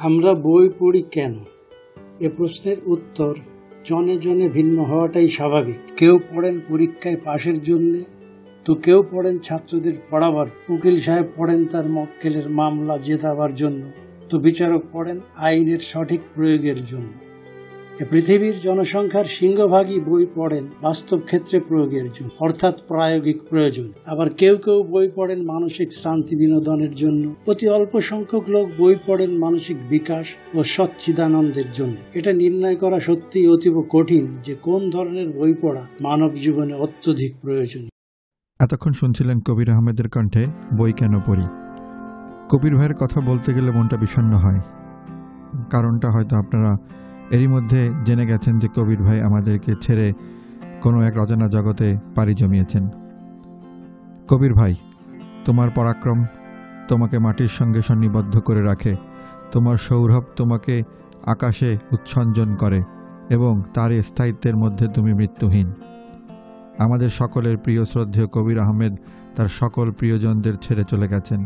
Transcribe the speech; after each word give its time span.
আমরা 0.00 0.34
বই 0.34 0.68
পড়ি 0.78 1.02
কেন? 1.10 1.34
এ 2.20 2.28
প্রশ্নের 2.36 2.76
উত্তর 2.86 3.34
জনে 3.84 4.18
জনে 4.18 4.48
ভিন্ন 4.48 4.82
হওয়াটাই 4.82 5.28
স্বাভাবিক। 5.28 5.76
কেউ 5.96 6.18
পড়েন 6.18 6.60
পরীক্ষায় 6.68 7.16
পাশের 7.24 7.62
জন্যে, 7.62 8.04
তো 8.64 8.74
কেউ 8.74 9.04
পড়েন 9.10 9.38
ছাত্রদের 9.38 9.92
পড়াবার। 10.10 10.46
উকিল 10.68 10.96
সাহেব 10.96 11.26
পড়েন 11.36 11.64
তার 11.64 11.88
মক্কেলের 11.88 12.48
মামলা 12.48 12.98
জেতাবার 12.98 13.54
জন্য, 13.54 13.90
তো 14.28 14.38
বিচারক 14.38 14.82
পড়েন 14.92 15.20
আইনের 15.36 15.78
সঠিক 15.78 16.20
প্রয়োগের 16.34 16.84
জন্য। 16.84 17.27
পৃথিবীর 18.04 18.54
জনসংখ্যার 18.62 19.24
সিংহভাগই 19.24 20.00
বই 20.00 20.26
পড়েন 20.34 20.66
বাস্তব 20.82 21.20
ক্ষেত্রে 21.24 21.60
প্রয়োগের 21.60 22.04
জন্য, 22.14 22.30
অর্থাৎ 22.40 22.74
প্রায়োগিক 22.88 23.42
প্রয়োজন। 23.50 23.92
আবার 24.06 24.30
কেউ 24.30 24.56
কেউ 24.56 24.82
বই 24.82 25.08
পড়েন 25.14 25.46
মানসিক 25.46 25.92
শান্তি 25.92 26.36
বিনোদনের 26.36 26.94
জন্য। 26.94 27.34
অতি 27.46 27.68
অল্প 27.68 28.00
সংখ্যক 28.00 28.50
লোক 28.50 28.68
বই 28.78 28.94
পড়েন 29.06 29.30
মানসিক 29.30 29.76
বিকাশ 29.88 30.26
ও 30.54 30.64
সচ্চিদানন্দের 30.64 31.72
জন্য। 31.72 31.94
এটা 32.14 32.32
নির্ণয় 32.32 32.76
করা 32.76 33.00
সত্যিই 33.00 33.48
অতীব 33.48 33.84
কঠিন 33.90 34.36
যে 34.44 34.54
কোন 34.54 34.90
ধরনের 34.90 35.28
বই 35.28 35.54
পড়া 35.60 35.86
মানব 36.00 36.34
জীবনে 36.34 36.74
অত্যধিক 36.74 37.34
প্রয়োজন। 37.42 37.88
এতক্ষণ 38.58 38.92
শুনছিলেন 38.92 39.40
কবির 39.40 39.70
আহমেদের 39.70 40.08
কণ্ঠে 40.08 40.46
বই 40.76 40.92
কেন 40.92 41.20
পড়ি। 41.20 41.46
কবির 42.48 42.76
ভাইয়ের 42.76 42.94
কথা 42.94 43.20
বলতে 43.20 43.54
গেলে 43.54 43.70
মনটা 43.70 43.96
বিষণ্ন 43.96 44.34
হয়। 44.34 44.60
কারণটা 45.70 46.10
হয়তো 46.10 46.36
আপনারা 46.36 46.78
এরই 47.30 47.46
মধ্যে 47.46 47.90
জেনে 48.04 48.26
গেছেন 48.26 48.58
যে 48.58 48.68
কবির 48.76 49.02
ভাই 49.02 49.22
আমাদেরকে 49.22 49.74
ছেড়ে 49.80 50.12
কোনো 50.82 51.02
এক 51.02 51.16
রচনা 51.16 51.48
জগতে 51.48 51.96
পাড়ি 52.14 52.34
জমিয়েছেন। 52.34 52.88
কবির 54.28 54.54
ভাই, 54.54 54.74
তোমার 55.44 55.70
পরাক্রম 55.70 56.24
তোমাকে 56.88 57.18
মাটির 57.18 57.48
সঙ্গে 57.48 57.82
সন্নিবদ্ধ 57.82 58.38
করে 58.38 58.62
রাখে। 58.62 58.96
তোমার 59.52 59.76
সৌরভ 59.76 60.24
তোমাকে 60.36 60.82
আকাশে 61.26 61.78
উচ্ছঞ্জন 61.92 62.54
করে 62.54 62.82
এবং 63.30 63.62
তার 63.74 64.02
স্থায়িত্বের 64.02 64.56
মধ্যে 64.56 64.88
তুমি 64.88 65.14
মৃত্যুহীন। 65.14 65.72
আমাদের 66.78 67.10
সকলের 67.10 67.56
প্রিয় 67.56 67.84
শ্রদ্ধেয় 67.84 68.26
কবির 68.26 68.58
আহমেদ 68.58 68.96
তার 69.36 69.46
সকল 69.46 69.90
প্রিয়জনদের 69.90 70.54
ছেড়ে 70.54 70.84
চলে 70.84 71.08
গেছেন। 71.08 71.44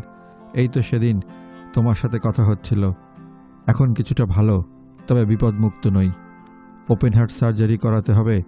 এই 0.53 0.67
তো 0.67 0.81
সেদিন 0.81 1.21
তোমার 1.73 1.95
সাথে 1.95 2.19
কথা 2.23 2.43
হচ্ছিল। 2.45 2.91
এখন 3.67 3.93
কিছুটা 3.93 4.25
ভালো 4.25 4.72
তবে 5.07 5.25
বিপদমুক্ত 5.25 5.87
নই। 5.87 6.11
ওপেন 6.89 7.13
হার্ট 7.13 7.31
সার্জারি 7.31 7.77
করাতে 7.77 8.13
হবে। 8.13 8.43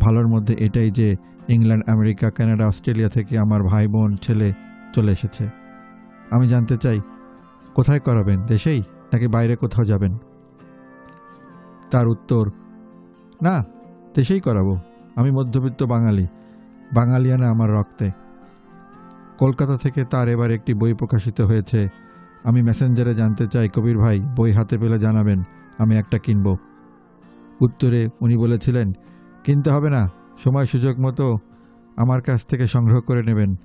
ভালোর 0.00 0.26
মধ্যে 0.26 0.56
এটাই 0.58 0.90
যে 0.90 1.16
ইংল্যান্ড, 1.48 1.88
আমেরিকা, 1.88 2.30
কানাডা, 2.30 2.66
অস্ট্রেলিয়া 2.66 3.08
থেকে 3.08 3.38
আমার 3.38 3.62
ভাই 3.62 3.86
বোন 3.86 4.16
ছেলে 4.16 4.52
চলে 4.94 5.12
এসেছে। 5.12 5.48
আমি 6.30 6.48
জানতে 6.48 6.76
চাই, 6.76 7.00
কোথায় 7.74 8.00
করাবেন, 8.00 8.42
দেশেই 8.42 8.82
নাকি 9.12 9.26
বাইরে 9.26 9.56
কোথাও 9.56 9.84
যাবেন? 9.84 10.16
তার 11.90 12.08
উত্তর, 12.08 12.50
না, 13.42 13.64
দেশেই 14.14 14.40
করাবো। 14.40 14.78
আমি 15.16 15.30
মধ্যবিত্ত 15.30 15.82
বাঙালি। 15.82 16.26
বাঙালিয়ানা 16.94 17.50
আমার 17.50 17.70
রক্তে। 17.70 18.10
কলকাতা 19.38 19.76
থেকে 19.76 20.04
তার 20.04 20.28
এবার 20.28 20.50
একটি 20.50 20.74
বই 20.74 20.94
প্রকাশিত 20.94 21.40
হয়েছে। 21.40 21.88
আমি 22.44 22.62
মেসেঞ্জারে 22.62 23.14
জানতে 23.14 23.46
চাই, 23.46 23.68
কবির 23.68 23.98
ভাই, 23.98 24.20
বই 24.20 24.52
হাতে 24.52 24.78
পেলে 24.78 24.98
জানাবেন। 24.98 25.42
আমি 25.78 25.96
একটা 25.96 26.18
কিনব। 26.18 26.56
উত্তরে 27.60 28.08
উনি 28.20 28.36
বলেছিলেন, 28.36 28.92
কিনতে 29.44 29.70
হবে 29.70 29.90
না, 29.90 30.10
সময় 30.44 30.66
সুযোগ 30.66 31.00
মতো 31.00 31.38
আমার 31.96 32.22
কাছ 32.22 32.46
থেকে 32.46 32.66
সংগ্রহ 32.66 33.00
করে 33.00 33.22
নেবেন, 33.22 33.56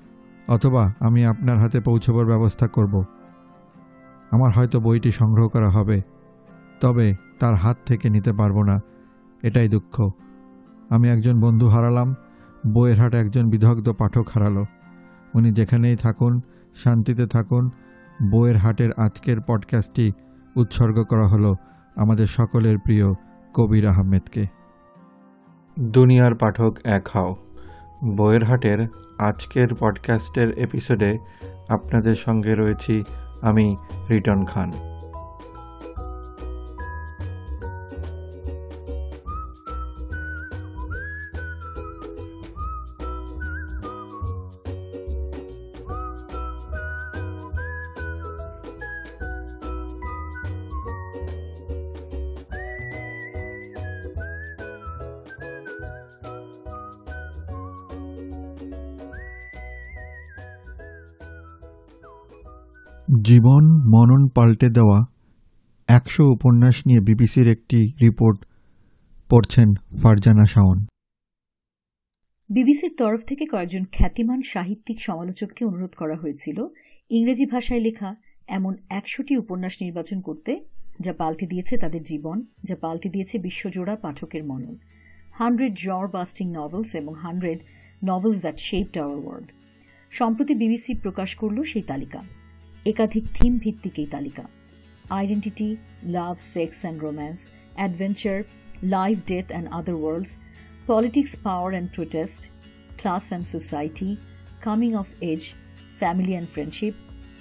অথবা 0.48 0.94
আমি 1.00 1.26
আপনার 1.26 1.58
হাতে 1.58 1.82
পৌঁছবার 1.82 2.26
ব্যবস্থা 2.26 2.67
করব। 2.67 3.04
আমার 4.32 4.52
হয়তো 4.52 4.80
বইটি 4.80 5.12
সংগ্রহ 5.12 5.48
করা 5.48 5.70
হবে, 5.70 6.02
তবে 6.82 7.16
তার 7.39 7.54
হাত 7.54 7.78
থেকে 7.86 8.09
নিতে 8.09 8.34
পারব 8.34 8.64
না, 8.64 8.80
এটাই 9.44 9.70
দুঃখ। 9.70 10.09
আমি 10.89 11.09
একজন 11.09 11.39
বন্ধু 11.42 11.67
হারালাম, 11.67 12.16
বইয়ের 12.67 12.99
হাট 12.99 13.16
একজন 13.16 13.49
বিদগ্ধ 13.49 13.92
পাঠক 13.92 14.26
হারালো। 14.33 14.66
উনি 15.33 15.52
যেখানেই 15.52 15.95
থাকুন, 15.95 16.42
শান্তিতে 16.76 17.28
থাকুন, 17.28 17.70
বইয়ের 18.32 18.58
হাটের 18.58 18.89
আজকের 18.98 19.42
পডকাস্টটি 19.42 20.11
উৎসর্গ 20.55 21.04
করা 21.04 21.28
হলো। 21.28 21.55
আমাদের 21.96 22.28
সকলের 22.28 22.80
প্রিয় 22.80 23.14
কবির 23.54 23.88
আহমেদকে। 23.88 24.46
দুনিয়ার 25.80 26.36
পাঠক 26.36 26.78
এক 26.84 27.08
হাও। 27.14 27.36
বইয়ের 28.16 28.44
হাটের 28.44 28.88
আজকের 29.20 29.68
পডকাস্টের 29.80 30.58
এপিসোডে 30.58 31.18
আপনাদের 31.70 32.16
সঙ্গে 32.16 32.56
রয়েছি 32.56 33.04
আমি 33.42 33.78
রিটন 34.10 34.46
খান। 34.46 34.72
জীবন 63.11 63.64
মনন 63.64 64.27
পাল্টে 64.27 64.70
দেওয়া 64.70 65.05
একশো 65.88 66.26
উপন্যাস 66.26 66.88
নিয়ে 66.88 66.99
বিবিসির 66.99 67.48
একটি 67.48 67.94
রিপোর্ট 68.02 68.45
পড়ছেন 69.30 69.73
ফারজানা 69.73 70.45
শাওন। 70.45 70.86
বিবিসির 72.49 72.95
তরফ 72.98 73.22
থেকে 73.23 73.45
কয়েকজন 73.45 73.83
খ্যাতিমান 73.92 74.42
সাহিত্যিক 74.42 75.02
সমালোচককে 75.02 75.66
অনুরোধ 75.66 75.89
করা 75.89 76.16
হয়েছিল, 76.16 76.67
ইংরেজি 77.10 77.45
ভাষায় 77.45 77.80
লেখা 77.80 78.16
এমন 78.48 78.77
একশোটি 78.89 79.38
উপন্যাস 79.38 79.78
নির্বাচন 79.82 80.22
করতে, 80.22 80.66
যা 80.99 81.14
পাল্টে 81.14 81.48
দিয়েছে 81.48 81.78
তাদের 81.78 82.04
জীবন, 82.04 82.45
যা 82.64 82.76
পাল্টে 82.76 83.10
দিয়েছে 83.10 83.39
বিশ্বজোড়া 83.39 83.95
পাঠকের 83.95 84.43
মনন। 84.43 84.78
হান্ড্রেড 85.33 85.76
জর 85.76 86.08
বাস্টিং 86.08 86.52
নভেলস 86.52 86.95
এবং 86.95 87.16
hundred 87.16 87.60
novels 88.05 88.39
that 88.39 88.60
shaped 88.60 88.98
our 88.98 89.17
world. 89.17 89.52
সম্প্রতি 90.11 90.55
বিবিসি 90.55 90.93
প্রকাশ 90.93 91.36
করল 91.36 91.64
সেই 91.64 91.82
তালিকা। 91.82 92.41
একাধিক 92.86 93.23
থিম 93.33 93.53
ভিত্তিক 93.58 93.95
এই 93.99 94.05
তালিকা। 94.05 94.43
Identity 95.09 95.75
love 96.03 96.36
sex 96.55 96.77
and 96.81 97.02
romance 97.03 97.49
adventure 97.75 98.37
life 98.83 99.17
death 99.27 99.47
and 99.52 99.67
other 99.69 99.95
worlds 99.95 100.37
politics 100.87 101.36
power 101.43 101.71
and 101.71 101.89
protest 101.95 102.42
class 102.97 103.27
and 103.27 103.45
society 103.47 104.15
coming 104.61 104.95
of 104.95 105.08
age 105.21 105.42
family 105.99 106.31
and 106.31 106.49
friendship 106.49 106.93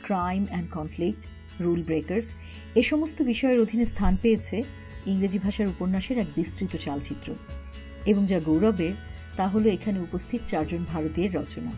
crime 0.02 0.46
and 0.50 0.70
conflict 0.70 1.26
rule 1.60 1.82
breakers 1.82 2.34
এ 2.74 2.82
সমস্ত 2.82 3.22
বিষয়ের 3.22 3.60
অধীনে 3.60 3.84
স্থান 3.84 4.16
পেয়েছে 4.22 4.64
ইংরেজি 5.06 5.38
ভাষার 5.38 5.68
উপন্যাসের 5.68 6.18
এক 6.18 6.26
বিস্তৃত 6.36 6.76
চালচিত্র। 6.76 7.34
এবং 8.06 8.26
যা 8.26 8.40
গৌরবের 8.40 8.92
তা 9.36 9.48
হল 9.48 9.66
এখানে 9.66 10.00
উপস্থিত 10.00 10.40
চারজন 10.46 10.84
ভারতীয়ের 10.92 11.34
রচনা। 11.34 11.72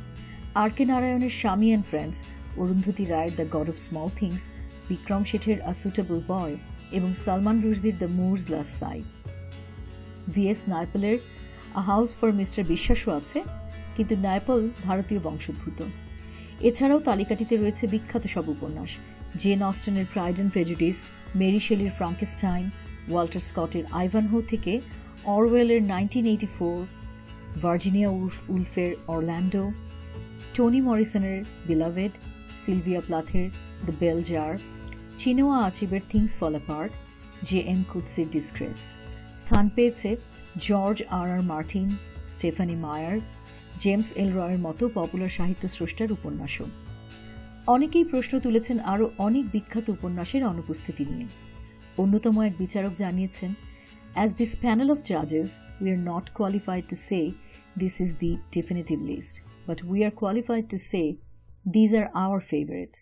আর 0.55 0.71
কে 0.77 0.85
নারায়ণের 0.85 1.35
স্বামী 1.41 1.67
অ্যান্ড 1.67 1.87
ফ্রেন্ডস 1.87 2.19
অরুন্ধতী 2.61 3.05
রায়ের 3.05 3.35
the 3.37 3.47
god 3.57 3.69
of 3.69 3.77
small 3.79 4.09
things 4.21 4.43
Vikram 4.89 5.23
শেঠের 5.25 5.59
a 5.71 5.73
suitable 5.73 6.19
boy 6.29 6.57
এবং 6.93 7.15
Salman 7.15 7.57
রুশদির 7.65 7.97
the 7.99 8.09
Moor's 8.19 8.45
last 8.51 8.73
sigh 8.81 9.05
V S 10.35 10.61
নাইপলের 10.69 11.19
a 11.75 11.81
house 11.81 12.11
for 12.19 12.31
mister 12.33 12.63
বিশ্বাসও 12.65 13.11
আছে, 13.11 13.39
কিন্তু 13.97 14.17
নাইপল 14.17 14.71
ভারতীয় 14.85 15.21
বংশোদ্ভূত। 15.21 15.81
এছাড়াও 16.61 17.01
তালিকাটিতে 17.01 17.57
রয়েছে 17.57 17.87
বিখ্যাত 17.87 18.27
সব 18.27 18.49
উপন্যাস 18.49 18.91
জেন 19.37 19.63
অস্টনের 19.63 20.07
প্রাইড 20.13 20.35
অ্যান্ড 20.35 20.53
প্রেজুডিস 20.53 21.09
মেরি 21.37 21.59
শেলির 21.59 21.91
ফ্রাঙ্কেস্টাইন 21.91 22.65
ওয়াল্টার 23.11 23.41
স্কটের 23.41 23.85
আইভানহো 23.93 24.43
থেকে 24.43 24.81
অরওয়েলের 25.25 25.83
নাইনটিন 25.83 26.27
এইটি 26.27 26.47
ফোর 26.59 26.87
ভার্জিনিয়া 27.63 28.11
উলফের 28.49 28.93
অরল্যান্ডো 29.07 29.65
টনি 30.55 30.81
মরিসনের 30.81 31.45
বিলাভেড 31.67 32.13
সিলভিয়া 32.57 33.01
প্লাথের 33.01 33.51
the 33.87 33.93
bell 34.01 34.23
jar 34.23 34.59
Chinua 35.17 35.59
আচিবের 35.65 36.01
things 36.11 36.37
fall 36.37 36.51
apart 36.51 36.93
J 37.43 37.59
M 37.59 37.83
কুৎসির 37.93 38.29
disgrace 38.31 38.79
স্থান 39.35 39.69
পেয়েছে 39.69 40.17
George 40.57 41.03
R 41.11 41.31
R 41.31 41.43
Martin 41.43 41.89
Stephenie 42.27 42.77
Meyer 42.77 43.17
James 43.79 44.13
L 44.17 44.31
রয়ের 44.33 44.59
মতো 44.59 44.89
পপুলার 44.95 45.29
সাহিত্য 45.29 45.69
স্রষ্টার 45.69 46.13
উপন্যাসও। 46.13 46.67
অনেকেই 47.67 48.05
প্রশ্ন 48.05 48.41
তুলেছেন 48.41 48.79
আরও 48.79 49.11
অনেক 49.19 49.45
বিখ্যাত 49.53 49.89
উপন্যাসের 49.89 50.43
অনুপস্থিতি 50.45 51.05
নিয়ে। 51.05 51.27
অন্যতম 51.99 52.43
এক 52.43 52.55
বিচারক 52.59 52.93
জানিয়েছেন 52.93 53.55
as 54.15 54.31
this 54.35 54.57
panel 54.57 54.91
of 54.91 54.99
জাজেস 55.05 55.59
we 55.81 55.91
are 55.91 55.99
not 55.99 56.31
qualified 56.31 56.85
to 56.89 56.97
say 56.97 57.31
this 57.79 58.01
is 58.01 58.11
the 58.15 58.37
definitive 58.55 58.99
list 59.03 59.37
but 59.69 59.79
we 59.83 59.99
are 60.05 60.15
qualified 60.21 60.65
to 60.71 60.79
say 60.93 61.07
these 61.66 61.94
are 61.94 62.10
our 62.16 62.40
favorites. 62.42 63.00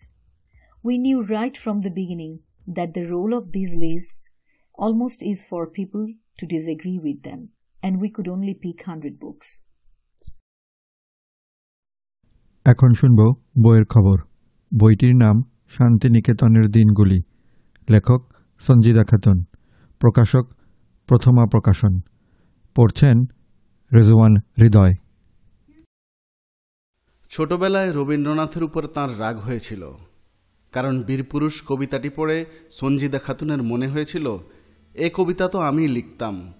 We 0.84 0.94
knew 0.98 1.18
right 1.36 1.56
from 1.56 1.76
the 1.80 1.90
beginning 1.90 2.34
that 2.68 2.94
the 2.94 3.06
role 3.06 3.32
of 3.34 3.52
these 3.52 3.74
lists 3.76 4.30
almost 4.74 5.22
is 5.22 5.42
for 5.42 5.62
people 5.70 6.06
to 6.38 6.46
disagree 6.46 6.98
with 6.98 7.22
them, 7.22 7.40
and 7.82 8.00
we 8.02 8.08
could 8.10 8.28
only 8.28 8.54
pick 8.54 8.78
100 8.86 9.18
books. 9.24 9.48
এখন 12.66 12.90
শুনব 13.00 13.20
বইয়ের 13.64 13.86
খবর 13.94 14.16
বইটির 14.72 15.14
নাম 15.24 15.36
শান্তিনিকেতনের 15.70 16.66
দিনগুলি 16.76 17.18
লেখক 17.88 18.20
সঞ্জিদা 18.60 19.04
খাতুন 19.10 19.38
প্রকাশক 20.00 20.44
প্রথমা 21.08 21.44
প্রকাশন 21.46 21.92
পড়ছেন 22.76 23.16
রেজওয়ান 23.90 24.32
হৃদয় 24.60 24.94
ছোটবেলায় 27.31 27.91
রবীন্দ্রনাথের 27.91 28.63
উপর 28.63 28.83
তার 28.87 29.19
রাগ 29.19 29.39
হয়েছিল, 29.39 29.83
কারণ 30.73 31.03
বীরপুরুষ 31.03 31.63
কবিতাটি 31.67 32.09
পড়ে 32.09 32.45
সঞ্জিদা 32.71 33.19
খাতুনের 33.19 33.61
মনে 33.63 33.87
হয়েছিল, 33.87 34.25
এ 34.95 35.09
কবিতা 35.13 35.47
তো 35.47 35.59
আমি 35.59 35.87
লিখতাম, 35.87 36.53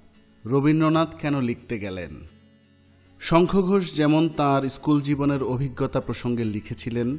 রবীন্দ্রনাথ 0.45 1.11
কেন 1.21 1.35
লিখতে 1.41 1.79
গেলেন? 1.79 2.11
শঙ্খ 3.19 3.51
ঘোষ 3.61 3.83
যেমন 3.95 4.29
তার 4.29 4.69
স্কুল 4.69 5.01
জীবনের 5.01 5.43
অভিজ্ঞতা 5.43 5.99
প্রসঙ্গে 6.01 6.45
লিখেছিলেন, 6.45 7.17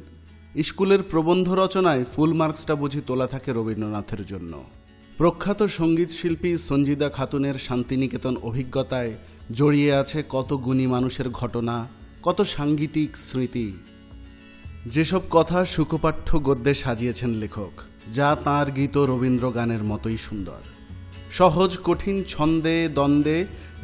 স্কুলের 0.63 1.01
প্রবন্ধ 1.03 1.47
রচনায় 1.53 2.03
ফুল 2.03 2.31
মার্কসটা 2.33 2.75
বুঝি 2.75 3.01
তোলা 3.07 3.27
থাকে 3.27 3.49
রবীন্দ্রনাথের 3.53 4.25
জন্য। 4.25 4.53
প্রখ্যাত 5.17 5.59
সংগীত 5.79 6.09
শিল্পী 6.09 6.51
সঞ্জিদা 6.69 7.09
খাতুনের 7.09 7.55
শান্তিনিকেতন 7.57 8.33
অভিজ্ঞতায় 8.43 9.11
জড়িয়ে 9.51 9.91
আছে 9.95 10.23
কত 10.29 10.49
গুণী 10.53 10.85
মানুষের 10.87 11.29
ঘটনা 11.29 11.75
কত 12.23 12.41
সাঙ্গীতিক 12.41 13.17
স্মৃতি। 13.17 13.67
যেসব 14.85 15.21
কথা 15.29 15.65
সুখপাঠ্য 15.65 16.29
গদ্যে 16.43 16.73
সাজিয়েছেন 16.73 17.29
লেখক, 17.29 17.73
যা 18.13 18.29
তার 18.43 18.67
গীত 18.71 18.97
রবীন্দ্র 18.97 19.45
গানের 19.51 19.83
মতোই 19.83 20.17
সুন্দর। 20.17 20.61
সহজ, 21.31 21.77
কঠিন, 21.83 22.23
ছন্দে, 22.27 22.89
দ্বন্দ্বে 22.93 23.37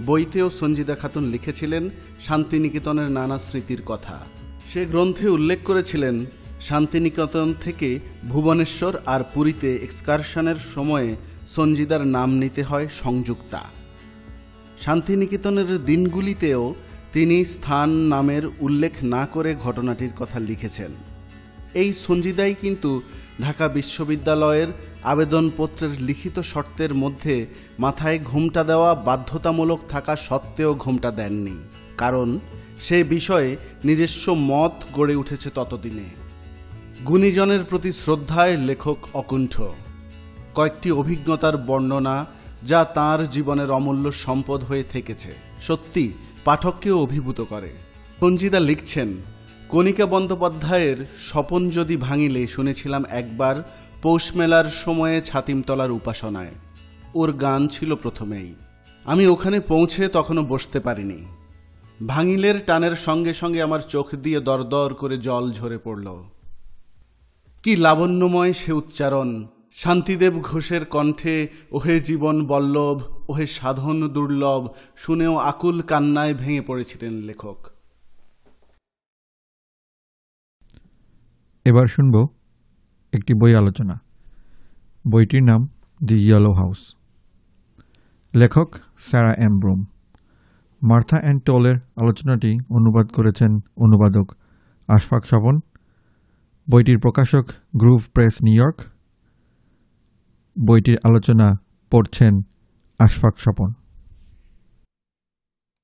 বইতেও 0.05 0.49
সঞ্জিদা 0.49 0.95
খাতুন 0.95 1.23
লিখেছিলেন 1.23 1.89
শান্তিনিকেতনের 2.27 3.09
নানা 3.11 3.37
স্মৃতির 3.37 3.81
কথা। 3.85 4.17
সে 4.69 4.81
গ্রন্থে 4.85 5.27
উল্লেখ 5.29 5.59
করেছিলেন, 5.65 6.15
শান্তিনিকেতন 6.61 7.47
থেকে 7.61 7.89
ভুবনেশ্বর 8.29 8.93
আর 9.05 9.21
পুরীতে 9.33 9.69
এক্সকারশনের 9.75 10.59
সময়ে 10.75 11.09
সঞ্জিদার 11.47 12.03
নাম 12.07 12.29
নিতে 12.33 12.61
হয় 12.63 12.87
সংযুক্তা। 13.03 13.61
শান্তিনিকেতনের 14.81 15.69
দিনগুলিতেও 15.85 16.63
তিনি 17.13 17.37
স্থান 17.45 17.89
নামের 17.89 18.43
উল্লেখ 18.59 18.93
না 19.03 19.23
করে 19.25 19.51
ঘটনাটির 19.55 20.13
কথা 20.19 20.37
লিখেছেন। 20.39 20.91
এই 21.73 21.89
সঞ্জিদাই 22.05 22.53
কিন্তু 22.61 22.91
ঢাকা 23.41 23.65
বিশ্ববিদ্যালয়ের 23.67 24.69
আবেদনপত্রের 25.03 25.93
লিখিত 26.01 26.37
শর্তের 26.51 26.91
মধ্যে 26.93 27.35
মাথায় 27.79 28.19
ঘোমটা 28.23 28.61
দেওয়া 28.63 28.91
বাধ্যতামূলক 29.07 29.79
থাকা 29.89 30.13
সত্ত্বেও 30.27 30.71
ঘোমটা 30.75 31.09
দেননি, 31.11 31.57
কারণ 31.97 32.29
সে 32.79 32.97
বিষয়ে 33.03 33.49
নিজস্ব 33.83 34.25
মত 34.51 34.73
গড়ে 34.93 35.15
উঠেছে 35.15 35.49
ততদিনে। 35.55 36.07
গুণীজনের 37.05 37.61
প্রতি 37.63 37.91
শ্রদ্ধায় 37.91 38.55
লেখক 38.69 38.99
অকুণ্ঠ। 39.13 39.53
কয়েকটি 40.55 40.89
অভিজ্ঞতার 40.91 41.55
বর্ণনা 41.67 42.15
যা 42.63 42.81
তার 42.97 43.19
জীবনের 43.29 43.69
অমূল্য 43.71 44.05
সম্পদ 44.25 44.59
হয়ে 44.63 44.85
থেকেছে। 44.93 45.31
সত্যি 45.67 46.05
পাঠককেও 46.45 47.03
অভিভূত 47.03 47.41
করে। 47.41 47.71
সঞ্জিদা 48.19 48.59
লিখছেন, 48.59 49.13
কণিকা 49.69 50.05
বন্দ্যোপাধ্যায়ের 50.05 51.05
স্বপন 51.17 51.69
যদি 51.69 51.97
ভাঙিলে 51.97 52.47
শুনেছিলাম 52.47 53.05
একবার 53.09 53.55
পৌষমেলার 54.01 54.65
সময়ে 54.65 55.21
ছাতিমতলার 55.21 55.91
উপাসনায়। 55.91 56.51
ওর 57.15 57.33
গান 57.33 57.67
ছিল 57.67 57.95
প্রথমেই। 57.95 58.55
আমি 59.05 59.27
ওখানে 59.27 59.59
পৌঁছে 59.59 60.07
তখনও 60.07 60.43
বসতে 60.43 60.79
পারিনি। 60.79 61.25
ভাঙিলের 62.07 62.55
টানের 62.65 62.95
সঙ্গে 62.95 63.33
সঙ্গে 63.33 63.61
আমার 63.61 63.79
চোখ 63.79 64.15
দিয়ে 64.15 64.39
দরদর 64.39 64.93
করে 64.93 65.17
জল 65.17 65.51
ঝরে 65.51 65.77
পড়ল। 65.77 66.23
কি 67.63 67.75
লাবণ্যময় 67.75 68.53
সে 68.53 68.71
উচ্চারণ 68.71 69.47
শান্তিদেব 69.77 70.33
ঘোষের 70.41 70.83
কণ্ঠে, 70.85 71.35
ওহে 71.71 71.95
জীবন 71.99 72.35
বল্লভ, 72.47 72.97
ওহে 73.29 73.45
সাধন 73.47 73.97
দুর্লভ 74.07 74.61
শুনেও 74.95 75.35
আকুল 75.51 75.77
কান্নায় 75.81 76.33
ভেঙে 76.33 76.61
পড়েছিলেন 76.61 77.13
লেখক। 77.29 77.59
এবার 81.65 81.87
শুনব 81.87 82.15
একটি 83.13 83.33
বই 83.33 83.51
আলোচনা। 83.55 83.95
বইটির 85.11 85.43
নাম 85.43 85.61
দি 86.07 86.17
ইয়েলো 86.27 86.51
হাউস 86.51 86.81
লেখক 88.33 88.69
Sarah 89.07 89.33
M 89.45 89.53
Broom. 89.59 89.79
Martha 90.81 91.17
and 91.21 91.39
টোলের 91.43 91.77
আলোচনাটি 91.95 92.51
অনুবাদ 92.77 93.07
করেছেন 93.17 93.51
অনুবাদক 93.77 94.27
আশফাক 94.87 95.23
স্বপন 95.25 95.55
বইটির 96.67 96.99
প্রকাশক 96.99 97.45
গ্রুভ 97.81 98.01
প্রেস, 98.13 98.35
নিউ 98.43 98.55
ইয়র্ক। 98.55 98.79
বইটির 100.65 100.97
আলোচনা 101.03 101.57
পড়ছেন 101.91 102.41
Ashfaq 102.99 103.35
Swapan. 103.39 103.69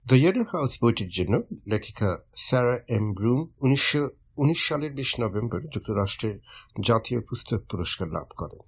The 0.05 0.15
yellow 0.15 0.43
house 0.51 0.83
বইটির 0.83 1.09
জন্য 1.09 1.41
লেখিকা 1.67 2.09
স্যারা 2.35 2.79
এম 2.89 3.13
ব্রুম 3.13 3.47
উনিশশো 3.59 4.09
উনিশ 4.37 4.67
সালের 4.67 4.93
বিশ 4.93 5.19
নভেম্বর 5.19 5.61
যুক্তরাষ্ট্রের 5.73 6.39
জাতীয় 6.81 7.21
পুস্তক 7.21 7.61
পুরস্কার 7.69 8.07
লাভ 8.07 8.27
করেন। 8.37 8.59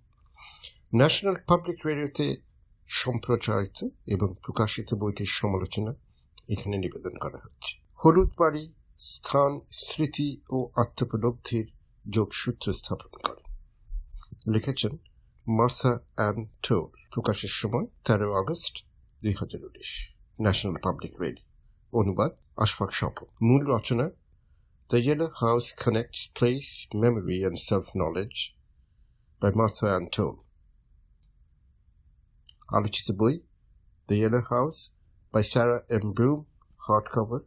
ন্যাশনাল 0.95 1.35
পাবলিক 1.47 1.85
রেডিওতে 1.85 2.35
সম্প্রচারিত 2.87 3.87
এবং 4.07 4.35
প্রকাশিত 4.43 4.93
বইটির 4.93 5.25
সমালোচনা 5.25 5.93
এখানে 6.49 6.77
নিবেদন 6.77 7.15
করা 7.17 7.39
হচ্ছে। 7.43 7.73
হলুদ 8.05 8.31
বাড়ি, 8.39 8.73
স্থান, 8.97 9.59
স্মৃতি 9.71 10.41
ও 10.49 10.57
আত্মোপলব্ধির 10.75 11.67
যোগসূত্র 12.09 12.73
স্থাপন 12.73 13.11
করে 13.23 13.41
লিখেছেন 14.47 14.97
মার্থা 15.58 15.92
অ্যান্ড 16.16 16.40
টোল 16.66 16.88
প্রকাশের 17.12 17.52
সময় 17.60 17.86
তেরো 18.06 18.28
আগস্ট 18.34 18.74
দুই 19.22 19.34
হাজার 19.40 19.60
উনিশ 19.68 19.90
ন্যাশনাল 20.38 20.76
পাবলিক 20.86 21.12
রেডিও 21.20 21.46
অনুবাদ 21.92 22.32
আশফাক 22.56 22.90
স্বপন 22.98 23.28
মূল 23.48 23.62
রচনা 23.72 24.06
The 24.90 25.00
Yellow 25.00 25.30
House 25.30 25.72
connects 25.72 26.26
place, 26.28 26.86
memory, 26.92 27.42
and 27.44 27.58
self-knowledge 27.58 28.54
by 29.42 29.50
Martha 29.50 29.86
Ann 29.86 30.06
Toll. 30.10 30.36
আলোচিত 32.68 33.08
বই 33.12 33.34
The 34.08 34.16
Yellow 34.22 34.44
House 34.54 34.80
by 35.34 35.42
Sarah 35.42 35.82
M. 36.02 36.06
Broom, 36.12 36.40
hardcover, 36.86 37.40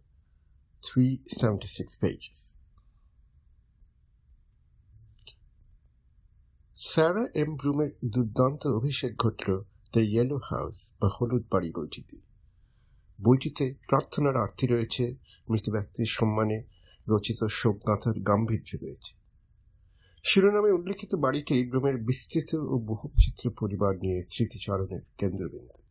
376 0.83 1.97
pages. 1.97 2.39
Sarah 6.82 7.28
M 7.34 7.56
ব্রুমের 7.56 7.90
দুর্দান্ত 8.04 8.66
অভিষেক 8.66 9.16
ঘটল 9.16 9.62
দ্য 9.92 9.99
ইয়েলো 9.99 10.40
হাউস 10.44 10.92
বা 11.00 11.08
হলুদ 11.08 11.44
বাড়ি 11.50 11.70
বইটিতে। 11.76 12.16
বইটিতে 13.18 13.75
প্রার্থনার 13.88 14.37
আর্থী 14.37 14.66
রয়েছে, 14.66 15.16
মৃত 15.50 15.70
ব্যক্তির 15.70 16.06
সম্মানে 16.06 16.64
রচিত 17.08 17.44
শোকগাথার 17.44 18.20
গাম্ভীর্য 18.20 18.76
রয়েছে। 18.82 19.14
শিরোনামে 20.25 20.70
উল্লেখিত 20.72 21.14
বাড়িটি 21.14 21.66
ব্রোমের 21.66 21.96
বিস্তৃত 21.96 22.54
ও 22.54 22.78
বহুচিত্র 22.78 23.50
পরিবার 23.50 23.96
নিয়ে 23.96 24.22
স্মৃতিচারণের 24.22 25.00
কেন্দ্রবিন্দু। 25.18 25.82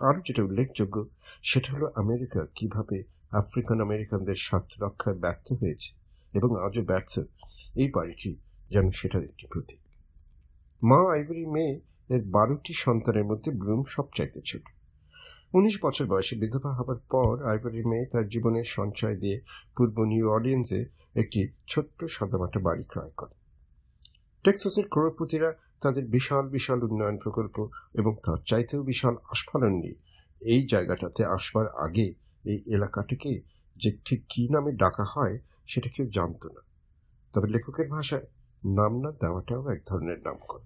আরও 0.00 0.20
যেটা 0.26 0.42
উল্লেখযোগ্য, 0.42 1.08
সেটা 1.42 1.72
হলো 1.72 1.92
আমেরিকা 1.94 2.46
কীভাবে 2.54 3.04
আফ্রিকান 3.30 3.80
আমেরিকানদের 3.80 4.34
স্বার্থ 4.34 4.82
রক্ষায় 4.82 5.16
ব্যর্থ 5.16 5.52
হয়েছে 5.52 5.94
এবং 6.34 6.60
আজও 6.66 6.82
ব্যর্থ 6.82 7.20
এই 7.74 7.90
বাড়িটি 7.90 8.36
যেন 8.70 8.90
সেটার 8.90 9.24
একটি 9.24 9.46
প্রতীক। 9.46 9.85
মা 10.82 10.96
আইভরি 10.96 11.46
মেয়ে 11.46 11.80
এর 12.08 12.24
বারোটি 12.24 12.72
সন্তানের 12.72 13.24
মধ্যে 13.24 13.50
ব্লুম 13.50 13.84
সবচাইতে 13.84 14.40
ছোট। 14.46 14.62
উনিশ 15.52 15.78
বছর 15.82 16.06
বয়সে 16.06 16.36
বিধবা 16.36 16.74
হবার 16.74 16.96
পর 16.96 17.44
আইভরি 17.44 17.84
মেয়ে 17.84 18.06
তার 18.06 18.28
জীবনের 18.28 18.64
সঞ্চয় 18.64 19.16
দিয়ে 19.16 19.40
পূর্ব 19.76 20.04
নিউ 20.04 20.30
অর্লিয়েন্সে 20.30 20.86
একটি 21.14 21.48
ছোট্ট 21.66 22.04
সাদামাটা 22.04 22.60
বাড়ি 22.60 22.82
ক্রয় 22.82 23.10
করে। 23.16 23.34
টেক্সাসের 24.44 24.88
ক্রোড়পতিরা 24.88 25.54
তাদের 25.80 26.06
বিশাল 26.06 26.48
বিশাল 26.48 26.84
উন্নয়ন 26.84 27.16
প্রকল্প 27.16 27.68
এবং 27.94 28.16
তার 28.24 28.36
চাইতেও 28.46 28.82
বিশাল 28.82 29.14
আস্ফালন 29.14 29.72
নিয়ে 29.72 29.94
এই 30.40 30.66
জায়গাটাতে 30.66 31.24
আসবার 31.24 31.68
আগে 31.68 32.14
এই 32.44 32.62
এলাকাটিকে 32.66 33.42
যে 33.76 33.98
ঠিক 34.04 34.24
কি 34.28 34.48
নামে 34.48 34.72
ডাকা 34.72 35.04
হয় 35.08 35.38
সেটা 35.66 35.90
কেউ 35.90 36.06
জানত 36.06 36.46
না। 36.46 36.60
তবে 37.32 37.48
লেখকের 37.48 37.88
ভাষায় 37.88 38.26
নাম 38.64 39.00
না 39.00 39.10
দেওয়াটাও 39.10 39.70
এক 39.70 39.82
ধরনের 39.86 40.18
নামকরণ। 40.18 40.62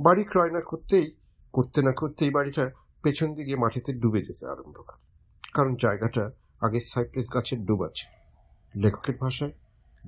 বাড়ি 0.00 0.24
ক্রয় 0.24 0.50
না 0.50 0.60
করতেই, 0.60 1.16
করতে 1.52 1.82
না 1.82 1.92
করতেই 1.92 2.30
বাড়িটা 2.30 2.70
পেছন 3.02 3.34
দিকে 3.34 3.56
মাটিতে 3.56 3.92
ডুবে 3.92 4.22
যেতে 4.22 4.46
আরম্ভ 4.46 4.76
করে। 4.76 5.06
কারণ 5.54 5.76
জায়গাটা 5.76 6.30
আগে 6.60 6.80
সাইপ্রেস 6.80 7.34
গাছের 7.34 7.64
ডুব 7.64 7.84
আছে। 7.84 8.06
লেখকের 8.76 9.14
ভাষায় 9.20 9.50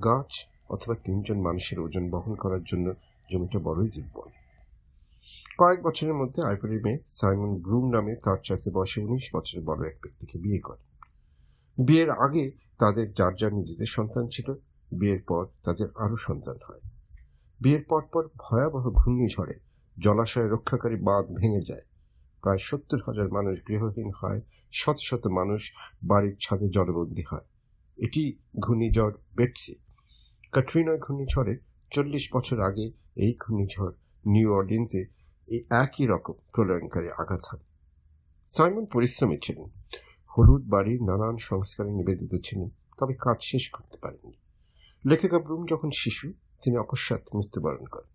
গাছ 0.05 0.47
অথবা 0.69 0.95
তিনজন 0.95 1.41
মানুষের 1.41 1.81
ওজন 1.81 2.11
বহন 2.11 2.35
করার 2.35 2.65
জন্য 2.65 2.93
জমিটা 3.31 3.59
বড়ই 3.59 3.88
দুর্বল। 3.88 4.31
কয়েক 5.59 5.83
বছরের 5.83 6.15
মধ্যে 6.15 6.43
আইভরি 6.43 6.81
মেয়ে 6.81 6.99
সাইমন 7.09 7.61
ব্রুম 7.61 7.93
নামে 7.93 8.17
তার 8.17 8.37
চাইতে 8.45 8.71
বয়সে 8.71 9.05
উনিশ 9.05 9.35
বছরের 9.35 9.65
বড় 9.65 9.88
এক 9.88 9.99
ব্যক্তিকে 10.03 10.38
বিয়ে 10.38 10.59
করে। 10.59 10.79
বিয়ের 11.85 12.11
আগে 12.11 12.50
তাদের 12.79 13.12
যার 13.12 13.35
যার 13.35 13.55
নিজেদের 13.55 13.87
সন্তান 13.87 14.27
ছিল 14.27 14.55
বিয়ের 14.92 15.23
পর 15.23 15.47
তাদের 15.62 15.88
আরও 15.95 16.16
সন্তান 16.16 16.57
হয়। 16.68 16.80
বিয়ের 17.61 17.83
পর 17.83 18.02
পর 18.02 18.28
ভয়াবহ 18.37 18.90
ঘূর্ণিঝড়ে 18.90 19.54
জলাশয় 19.99 20.49
রক্ষাকারী 20.49 20.97
বাঁধ 20.97 21.26
ভেঙে 21.26 21.61
যায়। 21.66 21.83
প্রায় 22.42 22.59
সত্তর 22.59 22.99
হাজার 23.07 23.28
মানুষ 23.28 23.62
গৃহহীন 23.68 24.11
হয়, 24.16 24.40
শত 24.73 24.97
শত 25.00 25.26
মানুষ 25.26 25.73
বাড়ির 26.02 26.37
ছাদে 26.40 26.68
জলবন্দী 26.68 27.23
হয়। 27.30 27.45
এটি 27.97 28.38
ঘূর্ণিঝড় 28.59 29.12
বেটসি। 29.37 29.75
কাটরিনা 30.52 30.97
ঘূর্ণিঝড়ে 30.97 31.59
চল্লিশ 31.90 32.28
বছর 32.33 32.61
আগে 32.61 32.90
এই 33.16 33.37
ঘূর্ণিঝড় 33.40 33.92
নিউ 34.26 34.54
অর্ডিন্সে 34.54 35.07
এই 35.47 35.64
একই 35.71 36.07
রকম 36.07 36.35
প্রলয়নকারী 36.52 37.09
আঘাত 37.09 37.40
হয়। 37.50 37.61
সাইমন 38.47 38.87
পরিশ্রমী 38.87 39.38
ছিলেন। 39.42 39.68
হলুদ 40.38 40.68
বাড়ির 40.68 41.02
নানান 41.02 41.37
সংস্কারে 41.37 41.90
নিবেদিত 41.90 42.35
ছিলেন, 42.45 42.68
তবে 42.99 43.14
কাজ 43.14 43.37
শেষ 43.40 43.71
করতে 43.71 43.99
পারেননি। 44.02 44.33
লেখিকা 45.07 45.38
ব্রুম 45.38 45.67
যখন 45.67 45.90
শিশু, 45.90 46.33
তিনি 46.62 46.76
অকস্মাৎ 46.76 47.21
মৃত্যুবরণ 47.35 47.85
করেন। 47.85 48.11